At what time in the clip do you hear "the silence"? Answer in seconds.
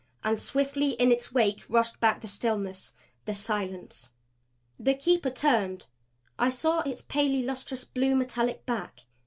3.25-4.09